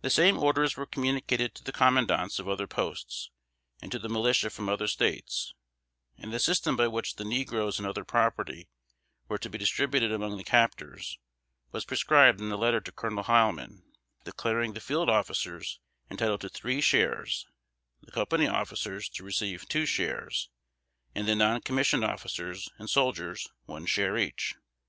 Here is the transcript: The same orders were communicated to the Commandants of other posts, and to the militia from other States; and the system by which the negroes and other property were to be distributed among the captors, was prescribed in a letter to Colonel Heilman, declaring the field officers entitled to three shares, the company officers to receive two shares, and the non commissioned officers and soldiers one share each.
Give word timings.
The 0.00 0.10
same 0.10 0.36
orders 0.36 0.76
were 0.76 0.84
communicated 0.84 1.54
to 1.54 1.62
the 1.62 1.70
Commandants 1.70 2.40
of 2.40 2.48
other 2.48 2.66
posts, 2.66 3.30
and 3.80 3.92
to 3.92 4.00
the 4.00 4.08
militia 4.08 4.50
from 4.50 4.68
other 4.68 4.88
States; 4.88 5.54
and 6.18 6.32
the 6.32 6.40
system 6.40 6.76
by 6.76 6.88
which 6.88 7.14
the 7.14 7.24
negroes 7.24 7.78
and 7.78 7.86
other 7.86 8.04
property 8.04 8.68
were 9.28 9.38
to 9.38 9.48
be 9.48 9.56
distributed 9.56 10.10
among 10.10 10.38
the 10.38 10.42
captors, 10.42 11.20
was 11.70 11.84
prescribed 11.84 12.40
in 12.40 12.50
a 12.50 12.56
letter 12.56 12.80
to 12.80 12.90
Colonel 12.90 13.22
Heilman, 13.22 13.84
declaring 14.24 14.72
the 14.72 14.80
field 14.80 15.08
officers 15.08 15.78
entitled 16.10 16.40
to 16.40 16.48
three 16.48 16.80
shares, 16.80 17.46
the 18.02 18.10
company 18.10 18.48
officers 18.48 19.08
to 19.10 19.22
receive 19.22 19.68
two 19.68 19.86
shares, 19.86 20.50
and 21.14 21.28
the 21.28 21.36
non 21.36 21.60
commissioned 21.60 22.04
officers 22.04 22.68
and 22.78 22.90
soldiers 22.90 23.46
one 23.66 23.86
share 23.86 24.18
each. 24.18 24.56